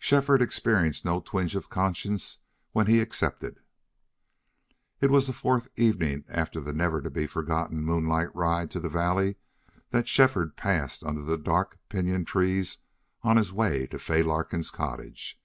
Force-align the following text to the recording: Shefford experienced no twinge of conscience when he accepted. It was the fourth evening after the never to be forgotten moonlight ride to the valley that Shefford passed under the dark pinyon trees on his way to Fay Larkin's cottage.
Shefford 0.00 0.42
experienced 0.42 1.04
no 1.04 1.20
twinge 1.20 1.54
of 1.54 1.70
conscience 1.70 2.38
when 2.72 2.88
he 2.88 2.98
accepted. 3.00 3.60
It 5.00 5.08
was 5.08 5.28
the 5.28 5.32
fourth 5.32 5.68
evening 5.76 6.24
after 6.28 6.60
the 6.60 6.72
never 6.72 7.00
to 7.00 7.08
be 7.08 7.28
forgotten 7.28 7.84
moonlight 7.84 8.34
ride 8.34 8.72
to 8.72 8.80
the 8.80 8.88
valley 8.88 9.36
that 9.90 10.08
Shefford 10.08 10.56
passed 10.56 11.04
under 11.04 11.22
the 11.22 11.38
dark 11.38 11.78
pinyon 11.88 12.24
trees 12.24 12.78
on 13.22 13.36
his 13.36 13.52
way 13.52 13.86
to 13.86 14.00
Fay 14.00 14.24
Larkin's 14.24 14.72
cottage. 14.72 15.40